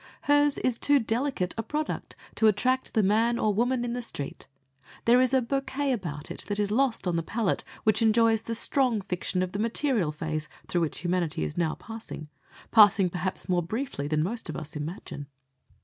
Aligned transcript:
Hers 0.21 0.57
is 0.57 0.79
too 0.79 0.97
delicate 0.97 1.53
a 1.59 1.61
product 1.61 2.15
to 2.33 2.47
attract 2.47 2.95
the 2.95 3.03
man 3.03 3.37
or 3.37 3.53
woman 3.53 3.85
"in 3.85 3.93
the 3.93 4.01
street." 4.01 4.47
There 5.05 5.21
is 5.21 5.31
a 5.31 5.43
bouquet 5.43 5.91
about 5.91 6.31
it 6.31 6.43
that 6.47 6.57
is 6.59 6.71
lost 6.71 7.05
on 7.05 7.17
the 7.17 7.21
palate 7.21 7.63
which 7.83 8.01
enjoys 8.01 8.41
the 8.41 8.55
"strong" 8.55 9.01
fiction 9.01 9.43
of 9.43 9.51
the 9.51 9.59
material 9.59 10.11
phase 10.11 10.49
through 10.67 10.81
which 10.81 11.01
humanity 11.01 11.43
is 11.43 11.55
now 11.55 11.75
passing 11.75 12.29
passing 12.71 13.11
perhaps 13.11 13.47
more 13.47 13.61
briefly 13.61 14.07
than 14.07 14.23
most 14.23 14.49
of 14.49 14.55
us 14.55 14.75
imagine. 14.75 15.27